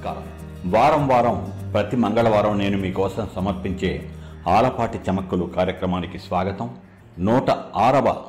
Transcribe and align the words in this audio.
నమస్కారం. 0.00 0.24
వారం 0.72 1.08
వారం 1.08 1.70
ప్రతి 1.72 1.96
మంగళవారం 1.96 2.58
నేను 2.58 2.78
మీకోసం 2.78 3.28
సమర్పించే 3.36 4.10
ఆలపాటి 4.48 5.00
చమక్కులు 5.10 5.44
కార్యక్రమానికి 5.44 6.18
స్వాగతం. 6.18 6.76
నూట 7.18 7.50
ఆరవ 7.76 8.22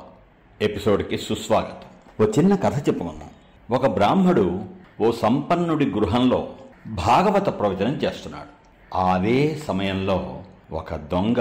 ఎపిసోడ్కి 0.62 1.18
సుస్వాగతం. 1.18 2.24
ఓ 2.24 2.28
చిన్న 2.28 2.54
కథ 2.54 2.88
చెప్పుకుందాం. 2.88 3.28
ఒక 3.76 3.86
బ్రాహ్మడు 3.86 4.60
ఓ 5.00 5.10
సంపన్నుడి 5.10 5.90
గృహంలో 5.90 6.48
భాగవత 6.86 7.58
ప్రవచనం 7.58 7.94
చేస్తున్నాడు. 7.94 8.48
అదే 8.96 9.60
సమయంలో 9.68 10.38
ఒక 10.72 10.94
దొంగ 10.94 11.38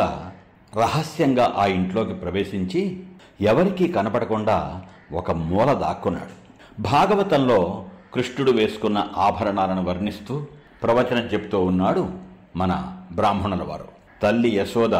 రహస్యంగా 0.77 1.54
ఆ 1.57 1.66
ఇంట్లోకి 1.66 2.13
ప్రవేశించి 2.13 3.04
ఎవరికీ 3.41 3.88
కనపడకుండా 3.88 4.82
ఒక 5.13 5.32
మూల 5.32 5.73
దాక్కున్నాడు. 5.73 6.41
భాగవతంలో 6.82 7.86
కృష్ణుడు 8.14 8.51
వేసుకున్న 8.51 9.07
ఆభరణాలను 9.18 9.83
వర్ణిస్తూ 9.83 10.46
ప్రవచనం 10.83 11.25
చెప్తూ 11.25 11.64
ఉన్నాడు 11.64 12.10
మన 12.56 12.97
బ్రాహ్మణుల 13.11 13.64
వారు. 13.64 13.88
తల్లి 14.24 14.56
యశోద 14.56 14.93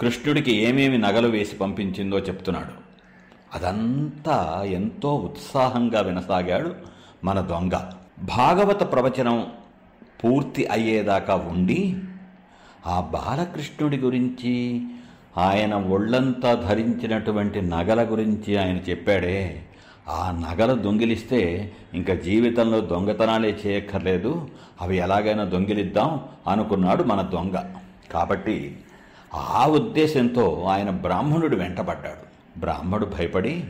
కృష్ణుడికి 0.00 0.56
ఏమేమి 0.56 0.98
నగలు 0.98 1.28
వేసి 1.28 1.56
పంపించిందో 1.56 2.18
చెప్తున్నాడు. 2.18 2.82
అదంతా 3.54 4.62
ఎంతో 4.64 5.14
ఉత్సాహంగా 5.14 6.00
వినసాగాడు 6.00 6.74
మన 7.24 7.40
దొంగ. 7.40 7.70
భాగవత 8.38 8.92
ప్రవచనం 8.92 9.46
పూర్తి 10.24 10.66
అయ్యేదాకా 10.66 11.34
ఉండి 11.34 11.96
ఆ 12.86 13.00
బాలకృష్ణుడి 13.00 13.96
గురించి 13.96 14.82
ఆయన 15.38 15.74
ఒళ్ళంతా 15.74 16.54
ధరించినటువంటి 16.54 17.62
నగల 17.62 18.04
గురించి 18.04 18.56
ఆయన 18.56 18.76
చెప్పాడే. 18.76 19.62
ఆ 20.08 20.46
నగలు 20.50 20.74
దొంగిలిస్తే 20.74 21.72
ఇంకా 21.94 22.14
జీవితంలో 22.14 22.80
దొంగతనాలే 22.80 23.58
చేయక్కర్లేదు. 23.66 24.48
అవి 24.80 24.96
ఎలాగైనా 24.96 25.44
దొంగిలిద్దాం 25.44 26.20
అనుకున్నాడు 26.48 27.02
మన 27.04 27.22
దొంగ. 27.22 27.56
కాబట్టి 28.12 28.76
ఆ 29.34 29.66
ఉద్దేశంతో 29.66 30.64
ఆయన 30.68 30.90
బ్రాహ్మణుడు 30.90 31.56
వెంటపడ్డాడు. 31.56 32.32
బ్రాహ్మడు 32.60 33.06
భయపడి 33.06 33.64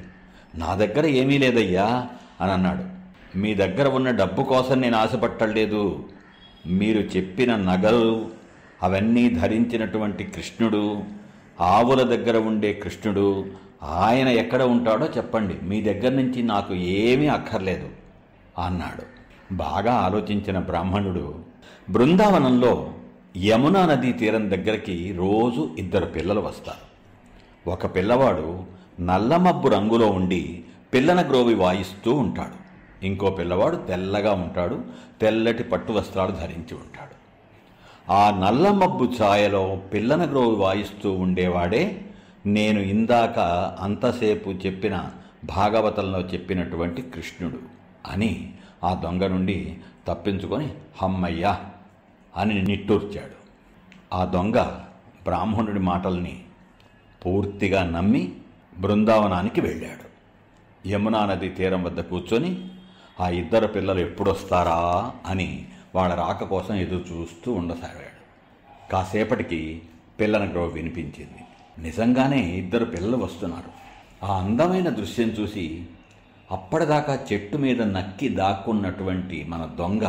నా 0.54 0.74
దగ్గర 0.74 1.06
ఏమీ 1.06 1.38
లేదయ్యా 1.38 2.08
అని 2.40 2.52
అన్నాడు. 2.52 3.02
మీ 3.38 3.54
దగ్గర 3.54 3.88
ఉన్న 3.88 4.10
డబ్బు 4.10 4.42
కోసం 4.42 4.80
నేను 4.80 4.96
ఆశపట్టలేదు. 4.96 6.04
మీరు 6.66 7.00
చెప్పిన 7.16 7.56
నగలు 7.56 8.30
అవన్నీ 8.82 9.30
ధరించినటువంటి 9.30 10.24
కృష్ణుడు 10.24 11.02
ఆవుల 11.60 12.02
దగ్గర 12.02 12.38
ఉండే 12.38 12.72
కృష్ణుడు 12.72 13.46
ఆయన 13.82 14.28
ఎక్కడ 14.28 14.62
ఉంటాడో 14.62 15.06
చెప్పండి. 15.06 15.54
మీ 15.62 15.82
దగ్గర 15.82 16.12
నుంచి 16.12 16.42
నాకు 16.42 16.74
ఏమీ 16.74 17.26
అక్కర్లేదు 17.26 17.88
అన్నాడు. 18.66 19.02
బాగా 19.54 19.94
ఆలోచించిన 19.94 20.58
బ్రాహ్మణుడు 20.58 21.34
బృందావనంలో 21.90 22.92
యమునా 23.44 23.86
నదీ 23.86 24.12
తీరం 24.12 24.50
దగ్గరికి 24.50 25.12
రోజు 25.16 25.70
ఇద్దరు 25.78 26.06
పిల్లలు 26.06 26.40
వస్తారు. 26.40 26.92
ఒక 27.70 27.96
పిల్లవాడు 27.96 28.64
నల్లమబ్బు 29.00 29.68
రంగులో 29.68 30.06
ఉండి 30.06 30.64
పిల్లన 30.94 31.28
గ్రోవి 31.28 31.54
వాయిస్తూ 31.54 32.14
ఉంటాడు. 32.14 32.62
ఇంకో 33.04 33.30
పిల్లవాడు 33.30 33.76
తెల్లగా 33.76 34.32
ఉంటాడు 34.32 34.80
తెల్లటి 35.20 35.62
పట్టు 35.62 35.92
వస్త్రాలు 35.92 36.30
ధరించి 36.30 36.74
ఉంటాడు. 36.74 37.22
ఆ 38.12 38.40
నల్లమబ్బు 38.40 39.08
ఛాయలో 39.22 39.82
పిల్లన 39.92 40.30
గ్రోవి 40.30 40.56
వాయిస్తూ 40.56 41.12
ఉండేవాడే 41.12 42.00
నేను 42.46 42.80
ఇందాక 42.80 43.38
అంతసేపు 43.80 44.50
చెప్పిన 44.50 45.10
భాగవతంలో 45.44 46.20
చెప్పినటువంటి 46.20 47.02
కృష్ణుడు 47.02 47.58
అని 48.06 48.54
ఆ 48.84 48.94
దొంగ 48.94 49.26
నుండి 49.26 49.78
తప్పించుకొని 50.08 50.74
హమ్మయ్యా 51.02 51.60
అని 52.36 52.62
నిట్టూర్చాడు. 52.62 53.42
ఆ 54.12 54.24
దొంగ 54.24 54.58
బ్రాహ్మణుడి 55.22 55.78
మాటల్ని 55.78 56.42
పూర్తిగా 57.26 57.84
నమ్మి 57.84 58.32
బృందావనానికి 58.78 59.60
వెళ్ళాడు. 59.60 60.12
యమునా 60.88 61.26
నది 61.26 61.48
తీరం 61.48 61.84
వద్ద 61.84 62.00
కూర్చొని 62.00 62.68
ఆ 63.20 63.28
ఇద్దరు 63.28 63.66
పిల్లలు 63.66 64.00
ఎప్పుడొస్తారా? 64.00 65.12
అని 65.26 65.68
వాళ్ళ 65.94 66.14
రాక 66.14 66.44
కోసం 66.44 66.74
ఎదురు 66.74 67.04
చూస్తూ 67.12 67.52
ఉండసాగాడు. 67.52 68.22
కాసేపటికి 68.92 69.82
పిల్లన 70.20 70.52
గ్రోవ్ 70.52 70.74
వినిపించింది. 70.74 71.44
నిజంగానే 71.78 72.42
ఇద్దరు 72.42 72.84
పిల్లలు 72.84 73.16
వస్తున్నారు. 73.16 73.82
ఆ 74.26 74.38
అందమైన 74.38 74.88
దృశ్యం 74.88 75.28
చూసి 75.28 75.86
అప్పటిదాకా 76.50 77.18
చెట్టు 77.32 77.56
మీద 77.56 77.82
నక్కి 77.82 78.28
దాక్కున్నటువంటి 78.28 79.44
మన 79.48 79.70
దొంగ 79.78 80.04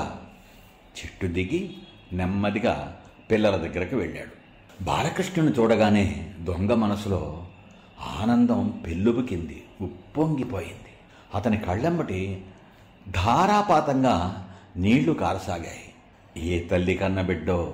చెట్టు 1.00 1.28
దిగి 1.28 1.76
నెమ్మదిగా 2.14 3.00
పిల్లల 3.32 3.56
దగ్గరకు 3.58 3.96
వెళ్ళాడు. 3.96 4.44
బాలకృష్ణుని 4.84 5.52
చూడగానే 5.52 6.34
దొంగ 6.40 6.74
మనసులో 6.74 7.48
ఆనందం 8.22 8.84
పెళ్ళుబుకింది 8.86 9.64
ఉప్పొంగిపోయింది. 9.82 10.94
అతని 11.36 11.58
కళ్ళెంబటి 11.58 12.42
ధారాపాతంగా 13.10 14.48
నీళ్ళు 14.78 15.14
కారసాగాయి. 15.14 15.94
ఏ 16.38 16.68
తల్లి 16.68 16.96
కన్న 16.96 17.22
బిడ్డో 17.22 17.74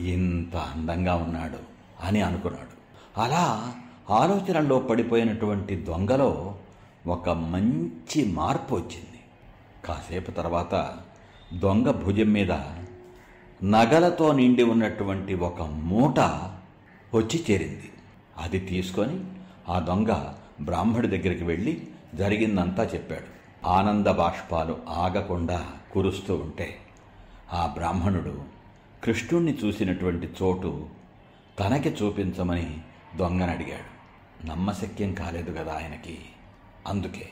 ఇంత 0.00 0.56
అందంగా 0.56 1.14
ఉన్నాడు 1.14 1.58
అని 2.04 2.20
అనుకున్నాడు. 2.20 2.73
అలా 3.18 3.74
ఆలోచనలో 4.10 4.78
పడిపోయినటువంటి 4.78 5.76
దొంగలో 5.76 6.58
ఒక 7.06 7.28
మంచి 7.28 8.24
మార్పు 8.24 8.74
వచ్చింది. 8.74 9.20
కాసేపు 9.84 10.30
తర్వాత 10.30 10.96
దొంగ 11.54 11.90
భుజం 11.90 12.32
మీద 12.32 12.52
నగలతో 13.62 14.32
నిండి 14.32 14.62
ఉన్నటువంటి 14.62 15.34
ఒక 15.34 15.62
మూట 15.62 16.20
వచ్చి 17.14 17.44
చేరింది. 17.50 17.92
అది 18.38 18.58
తీసుకొని 18.58 19.24
ఆ 19.68 19.78
దొంగ 19.78 20.32
బ్రాహ్మడి 20.60 21.08
దగ్గరికి 21.08 21.44
వెళ్ళి 21.44 21.86
జరిగిందంతా 22.14 22.84
చెప్పాడు. 22.84 23.34
ఆనంద 23.68 24.06
బాష్పాలు 24.06 24.78
ఆగకుండా 24.88 25.68
కురుస్తూ 25.92 26.34
ఉంటే 26.34 26.76
ఆ 27.52 27.66
బ్రాహ్మణుడు 27.66 28.42
కృష్ణుణ్ణి 29.04 29.58
చూసినటువంటి 29.64 30.28
చోటు 30.42 30.86
తనకి 31.60 31.88
చూపించమని 31.88 32.80
దొంగని 33.16 33.50
అడిగాడు. 33.50 33.94
నమ్మశక్యం 34.46 35.14
కాలేదు 35.14 35.50
కదా 35.50 35.72
ఆయనకి. 35.72 36.18
అందుకే 36.86 37.28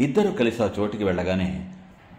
ఇద్దరు 0.00 0.30
కలిసి 0.30 0.62
ఆ 0.62 0.68
చోటికి 0.78 1.04
వెళ్ళగానే 1.04 1.70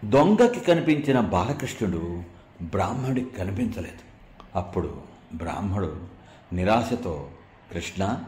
దొంగకి 0.04 0.60
కనిపించిన 0.60 1.20
బాలకృష్ణుడు 1.20 2.22
బ్రాహ్మడికి 2.62 3.34
కనిపించలేదు. 3.34 4.12
అప్పుడు 4.54 5.00
బ్రాహ్మడు 5.34 5.96
నిరాశతో 6.52 7.30
కృష్ణ 7.72 8.18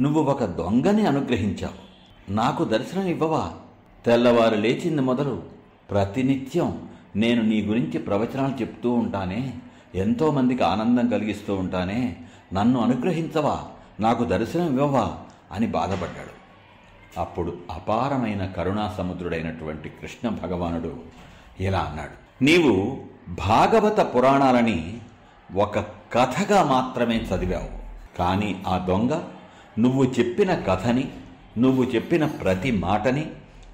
నువ్వు 0.00 0.22
ఒక 0.22 0.44
దొంగని 0.44 1.06
అనుగ్రహించావు. 1.06 1.90
నాకు 2.32 2.64
దర్శనం 2.64 3.06
ఇవ్వవా? 3.06 3.52
తెల్లవారు 4.06 4.54
లేచింది 4.54 5.02
మొదలు 5.02 5.42
ప్రతినిత్యం 5.90 6.88
నేను 7.16 7.42
నీ 7.42 7.62
గురించి 7.62 7.98
ప్రవచనాలు 7.98 8.60
చెప్తూ 8.60 8.92
ఉంటానే 8.92 9.54
ఎంతోమందికి 9.94 10.62
ఆనందం 10.62 11.08
కలిగిస్తూ 11.08 11.54
ఉంటానే 11.54 12.16
నన్ను 12.52 12.80
అనుగ్రహించవా? 12.80 13.68
నాకు 14.00 14.24
దర్శనం 14.24 14.66
ఇవ్వవా 14.66 15.16
అని 15.52 15.66
బాధపడ్డాడు. 15.66 16.40
అప్పుడు 17.20 17.58
అపారమైన 17.70 18.46
కరుణా 18.46 18.94
సముద్రుడైనటువంటి 18.98 19.88
కృష్ణ 19.88 20.28
భగవానుడు 20.28 20.96
ఇలా 21.60 21.78
అన్నాడు. 21.78 22.44
నీవు 22.44 22.98
భాగవత 23.28 24.00
పురాణాలని 24.00 24.98
ఒక 25.54 25.78
కథగా 26.12 26.64
మాత్రమే 26.64 27.16
చదివావు. 27.16 27.80
కానీ 28.18 28.62
ఆ 28.66 28.78
దొంగ 28.78 29.20
నువ్వు 29.78 30.04
చెప్పిన 30.04 30.54
కథని 30.54 31.08
నువ్వు 31.58 31.84
చెప్పిన 31.84 32.26
ప్రతి 32.26 32.70
మాటని 32.70 33.26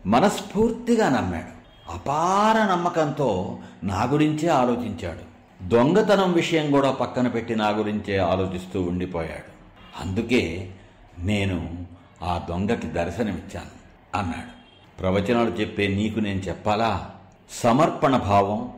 మనస్ఫూర్తిగా 0.06 1.08
నమ్మాడు. 1.08 1.56
అపార 1.92 2.72
నమ్మకంతో 2.72 3.58
నా 3.84 4.04
గురించే 4.04 4.48
ఆలోచించాడు. 4.48 5.36
దొంగతనం 5.68 6.32
విషయం 6.32 6.70
కూడా 6.70 6.90
పక్కన 6.90 7.28
పెట్టి 7.28 7.56
నా 7.56 7.68
గురించే 7.68 8.18
ఆలోచిస్తూ 8.18 8.82
ఉండిపోయాడు. 8.82 9.55
అందుకే 10.00 10.70
నేను 11.18 11.86
ఆ 12.22 12.46
దొంగకి 12.48 12.86
దర్శనమిచ్చాను 12.86 13.76
అన్నాడు. 14.18 14.56
ప్రవచనాలు 15.00 15.50
చెప్పే 15.50 15.88
నీకు 15.88 16.20
నేను 16.20 16.40
చెప్పాలా? 16.40 17.10
సమర్పణ 17.50 18.16
భావం 18.16 18.72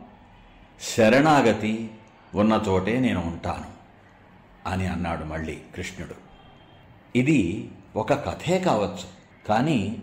శరణాగతి 0.97 1.91
ఉన్న 2.35 2.63
చోటే 2.67 2.99
నేను 2.99 3.19
ఉంటాను 3.19 3.79
అని 4.69 4.87
అన్నాడు 4.87 5.23
మళ్ళీ 5.23 5.57
కృష్ణుడు. 5.75 6.15
ఇది 7.15 7.71
ఒక 7.95 8.13
కథే 8.13 8.59
కావచ్చు 8.59 9.19
కానీ 9.47 9.97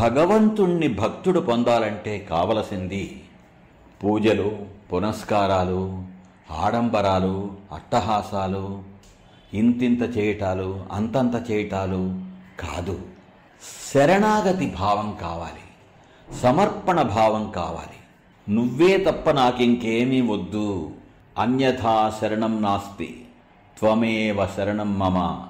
భగవంతుణ్ణి 0.00 0.88
భక్తుడు 0.88 1.40
పొందాలంటే 1.40 2.18
కావలసింది 2.18 3.22
పూజలు 4.04 4.66
పునస్కారాలు 4.92 6.04
ఆడంబరాలు 6.50 7.56
అట్టహాసాలు 7.72 8.82
ఇంతింత 9.54 10.18
చేయటాలు 10.18 10.86
అంతంత 10.92 11.50
చేయటాలు 11.50 12.20
కాదు. 12.60 13.00
శరణాగతి 13.94 14.74
భావం 14.78 15.18
కావాలి. 15.20 15.60
సమర్పణ 16.40 17.02
భావం 17.02 17.50
కావాలి. 17.50 17.96
నువ్వే 18.54 18.96
తప్ప 18.96 19.30
నాకింకేమీ 19.30 20.20
వద్దు. 20.20 20.90
అన్యథా 21.38 22.18
శరణం 22.20 22.62
నాస్తి. 22.62 23.24
త్వమేవ 23.78 24.46
శరణం 24.46 24.98
మమ 24.98 25.46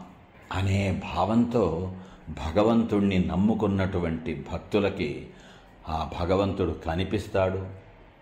అనే 0.52 1.00
భావంతో 1.14 1.92
భగవంతుణ్ణి 2.30 3.18
నమ్ముకున్నటువంటి 3.18 4.44
భక్తులకి 4.52 5.26
ఆ 5.88 6.10
భగవంతుడు 6.20 6.76
కనిపిస్తాడు 6.86 7.66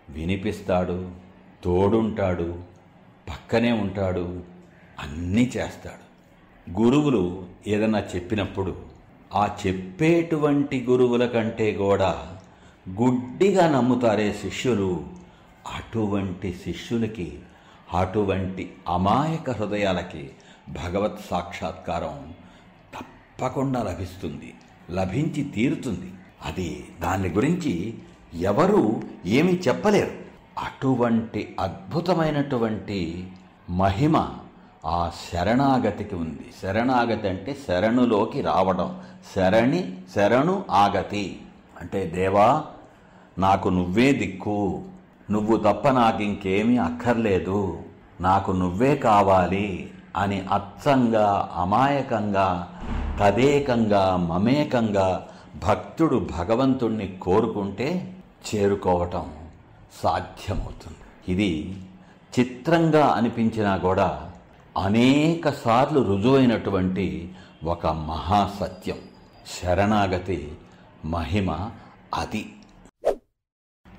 వినిపిస్తాడు 0.09 1.11
తోడుంటాడు 1.63 2.59
పక్కనే 3.29 3.71
ఉంటాడు 3.71 4.43
అన్నీ 4.99 5.51
చేస్తాడు. 5.57 6.09
గురువులు 6.81 7.45
ఏదన్నా 7.67 7.99
చెప్పినప్పుడు 7.99 8.75
ఆ 9.35 9.57
చెప్పేటువంటి 9.67 10.85
గురువుల 10.89 11.25
కంటే 11.25 11.73
కూడా 11.73 12.37
గుడ్డిగా 12.89 13.69
నమ్ముతారే 13.69 14.33
శిష్యులు. 14.41 15.05
అటువంటి 15.75 16.53
శిష్యులకి 16.53 17.39
అటువంటి 17.97 18.73
అమాయక 18.87 19.49
హృదయాలకి 19.49 20.29
భగవత్ 20.69 21.19
సాక్షాత్కారం 21.29 22.33
తప్పకుండా 22.95 23.83
లభిస్తుంది. 23.83 24.53
లభించి 24.91 25.43
తీరుతుంది. 25.43 26.13
అది 26.45 26.87
దాని 27.01 27.29
గురించి 27.29 27.93
ఎవరు 28.33 29.01
ఏమీ 29.25 29.51
చెప్పలేరు. 29.51 30.11
అటువంటి 30.59 31.55
అద్భుతమైనటువంటి 31.59 33.27
మహిమ 33.69 34.27
ఆ 34.85 35.11
శరణాగతికి 35.31 36.15
ఉంది. 36.15 36.53
శరణాగతి 36.61 37.27
అంటే 37.27 37.57
శరణులోకి 37.67 38.41
రావడం. 38.41 39.01
శరణి 39.35 39.97
శరణు 40.15 40.65
ఆగతి. 40.71 41.41
అంటే 41.81 42.05
దేవా 42.05 42.63
నాకు 43.37 43.69
నువ్వే 43.69 44.11
దిక్కు. 44.13 44.83
నువ్వు 45.31 45.57
తప్ప 45.57 45.89
నాకు 45.89 46.23
ఇంకేమీ 46.23 46.77
అక్కర్లేదు. 46.77 47.79
నాకు 48.21 48.51
నువ్వే 48.51 48.95
కావాలి 48.95 49.91
అని 50.15 50.41
అచ్చంగా 50.41 51.49
అమాయకంగా 51.55 52.79
తదేకంగా 53.19 54.15
మమేకంగా 54.15 55.27
భక్తుడు 55.67 56.27
భగవంతుణ్ణి 56.39 57.07
కోరుకుంటే 57.07 58.15
చేరుకోవటం 58.55 59.31
సాధ్యమవుతుంది. 60.03 61.31
ఇది 61.31 61.77
చిత్రంగా 62.39 63.07
అనిపించినా 63.07 63.77
కూడా 63.77 64.31
అనేక 64.79 65.49
సార్లు 65.49 65.99
రుజువైనటువంటి 65.99 67.29
ఒక 67.63 67.87
మహాసత్యం 67.87 68.95
శరణాగతి 69.45 70.51
మహిమ 71.05 71.69
అది. 72.13 72.53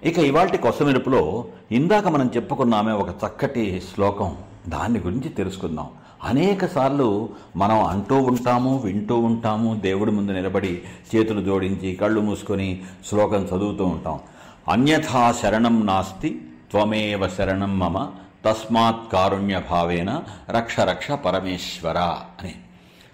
ఇక 0.04 0.18
ఇవాటి 0.18 0.58
కొసమెరుపులో 0.58 1.44
ఇందాక 1.72 2.08
మనం 2.08 2.30
చెప్పుకున్నామే 2.36 2.92
ఒక 2.92 3.08
చక్కటి 3.08 3.82
శ్లోకం. 3.94 4.36
దాని 4.68 4.98
గురించి 4.98 5.28
తెలుసుకుందాం. 5.28 5.88
అనేక 6.24 6.66
సార్లు 6.66 7.28
మనం 7.56 7.84
అంటూ 7.84 8.16
ఉంటాము 8.16 8.78
వింటూ 8.78 9.18
ఉంటాము 9.18 9.74
దేవుడి 9.74 10.10
ముందు 10.10 10.32
నిలబడి 10.32 10.82
చేతులు 11.16 11.42
జోడించి 11.44 11.94
కళ్ళు 11.94 12.20
మూసుకొని 12.20 12.82
శ్లోకం 13.06 13.44
చదువుతూ 13.44 13.84
ఉంటాం. 13.84 14.20
అన్యథా 14.68 15.32
శరణం 15.32 15.86
నాస్తి 15.86 16.48
త్వమేవ 16.70 17.28
శరణం 17.28 17.78
మమ 17.78 18.10
తస్మాత్ 18.44 19.12
కారుణ్యభావేన 19.12 20.22
రక్ష 20.50 20.80
రక్ష 20.80 21.10
పరమేశ్వర 21.10 21.98
అని. 21.98 22.54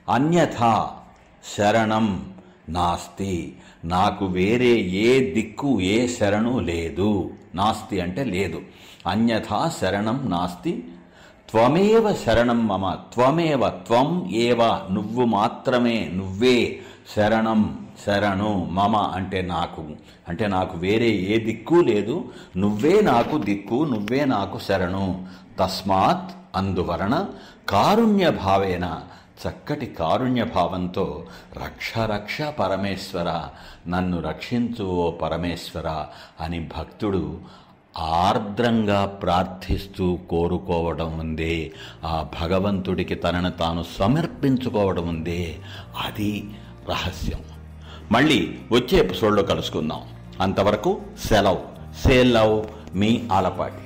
అన్యథా 0.08 0.96
శరణం 1.56 2.32
నాస్తి. 2.68 3.56
నాకు 3.84 4.26
వేరే 4.26 4.72
ఏ 4.80 5.34
దిక్కు 5.34 5.80
ఏ 5.80 6.08
శరణు 6.08 6.58
లేదు. 6.58 7.30
నాస్తి 7.54 8.00
అంటే 8.00 8.24
లేదు. 8.24 8.60
అన్యథా 9.06 9.72
శరణం 9.80 10.26
నాస్తి. 10.30 10.88
త్వమేవ 11.50 12.12
శరణం 12.12 12.68
మమ 12.68 12.98
త్వమేవ 13.14 13.68
త్వం 13.68 14.30
ఏవ 14.30 14.86
నువ్వు 14.90 15.24
మాత్రమే 15.24 16.10
నువ్వే 16.12 16.80
శరణం 17.16 17.85
శరణు 18.04 18.68
మమ 18.70 18.96
అంటే 18.96 19.42
నాకు. 19.42 19.84
అంటే 20.28 20.46
నాకు 20.46 20.78
వేరే 20.78 21.10
ఏ 21.10 21.38
దిక్కు 21.38 21.74
లేదు. 21.74 22.24
నువ్వే 22.56 23.00
నాకు 23.00 23.38
దిక్కు 23.38 23.74
నువ్వే 23.74 24.24
నాకు 24.24 24.58
శరణు. 24.58 25.26
తస్మాత్ 25.60 26.32
అందువలన 26.56 27.26
కారుణ్య 27.68 28.30
భావేన 28.30 29.02
చక్కటి 29.48 29.86
కారుణ్య 29.86 30.44
భావంతో 30.44 31.24
రక్ష 31.64 31.98
రక్ష 31.98 32.42
పరమేశ్వర 32.42 33.42
నన్ను 33.88 34.20
రక్షించు 34.20 34.84
ఓ 34.84 35.10
పరమేశ్వర 35.10 36.04
అని 36.40 36.60
భక్తుడు 36.60 37.38
ఆర్ద్రంగా 37.98 39.06
ప్రార్థిస్తూ 39.06 40.18
కోరుకోవడం 40.30 41.18
ఉందే. 41.18 41.72
ఆ 42.04 42.26
భగవంతుడికి 42.40 43.14
తనను 43.14 43.50
తాను 43.50 43.84
సమర్పించుకోవడం 43.98 45.08
ఉందే. 45.08 45.56
అది 46.04 46.44
రహస్యం. 46.88 47.55
మళ్ళీ 48.12 48.58
వచ్చే 48.72 48.98
ఎపిసోడ్లో 48.98 49.42
కలుసుకుందాం. 49.42 50.00
అంతవరకు 50.40 51.00
సెలవు. 51.28 51.58
సేల్ 52.08 52.34
లవ్ 52.34 52.66
మీ 52.94 53.28
ఆలపాటి. 53.32 53.85